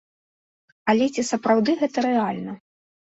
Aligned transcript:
Але 0.93 1.05
ці 1.17 1.25
сапраўды 1.31 1.75
гэта 1.83 1.97
рэальна? 2.07 2.57